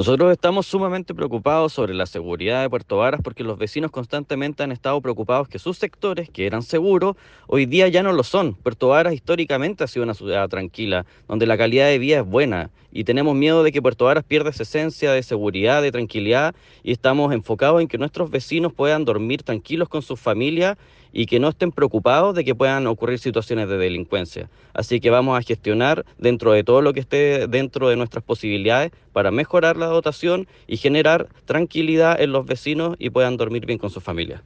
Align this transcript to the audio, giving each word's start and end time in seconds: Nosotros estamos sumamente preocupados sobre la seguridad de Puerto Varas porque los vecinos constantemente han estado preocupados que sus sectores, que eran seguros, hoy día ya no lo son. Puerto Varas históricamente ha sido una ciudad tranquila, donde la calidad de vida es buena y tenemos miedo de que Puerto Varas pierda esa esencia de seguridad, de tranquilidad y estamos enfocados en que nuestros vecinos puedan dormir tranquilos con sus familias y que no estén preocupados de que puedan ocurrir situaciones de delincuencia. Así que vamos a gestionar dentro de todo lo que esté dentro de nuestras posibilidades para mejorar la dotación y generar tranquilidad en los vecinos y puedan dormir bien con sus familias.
Nosotros 0.00 0.32
estamos 0.32 0.66
sumamente 0.66 1.14
preocupados 1.14 1.74
sobre 1.74 1.92
la 1.92 2.06
seguridad 2.06 2.62
de 2.62 2.70
Puerto 2.70 2.96
Varas 2.96 3.20
porque 3.22 3.44
los 3.44 3.58
vecinos 3.58 3.90
constantemente 3.90 4.62
han 4.62 4.72
estado 4.72 4.98
preocupados 5.02 5.46
que 5.46 5.58
sus 5.58 5.76
sectores, 5.76 6.30
que 6.30 6.46
eran 6.46 6.62
seguros, 6.62 7.16
hoy 7.46 7.66
día 7.66 7.86
ya 7.88 8.02
no 8.02 8.14
lo 8.14 8.22
son. 8.22 8.54
Puerto 8.54 8.88
Varas 8.88 9.12
históricamente 9.12 9.84
ha 9.84 9.86
sido 9.86 10.04
una 10.04 10.14
ciudad 10.14 10.48
tranquila, 10.48 11.04
donde 11.28 11.46
la 11.46 11.58
calidad 11.58 11.88
de 11.88 11.98
vida 11.98 12.20
es 12.20 12.24
buena 12.24 12.70
y 12.90 13.04
tenemos 13.04 13.36
miedo 13.36 13.62
de 13.62 13.72
que 13.72 13.82
Puerto 13.82 14.06
Varas 14.06 14.24
pierda 14.24 14.48
esa 14.48 14.62
esencia 14.62 15.12
de 15.12 15.22
seguridad, 15.22 15.82
de 15.82 15.92
tranquilidad 15.92 16.54
y 16.82 16.92
estamos 16.92 17.34
enfocados 17.34 17.82
en 17.82 17.86
que 17.86 17.98
nuestros 17.98 18.30
vecinos 18.30 18.72
puedan 18.72 19.04
dormir 19.04 19.42
tranquilos 19.42 19.90
con 19.90 20.00
sus 20.00 20.18
familias 20.18 20.78
y 21.12 21.26
que 21.26 21.40
no 21.40 21.48
estén 21.48 21.72
preocupados 21.72 22.34
de 22.34 22.44
que 22.44 22.54
puedan 22.54 22.86
ocurrir 22.86 23.18
situaciones 23.18 23.68
de 23.68 23.78
delincuencia. 23.78 24.48
Así 24.72 25.00
que 25.00 25.10
vamos 25.10 25.36
a 25.36 25.42
gestionar 25.42 26.04
dentro 26.18 26.52
de 26.52 26.64
todo 26.64 26.82
lo 26.82 26.92
que 26.92 27.00
esté 27.00 27.48
dentro 27.48 27.88
de 27.88 27.96
nuestras 27.96 28.22
posibilidades 28.22 28.92
para 29.12 29.30
mejorar 29.30 29.76
la 29.76 29.86
dotación 29.86 30.46
y 30.66 30.76
generar 30.76 31.28
tranquilidad 31.44 32.20
en 32.20 32.32
los 32.32 32.46
vecinos 32.46 32.96
y 32.98 33.10
puedan 33.10 33.36
dormir 33.36 33.66
bien 33.66 33.78
con 33.78 33.90
sus 33.90 34.02
familias. 34.02 34.42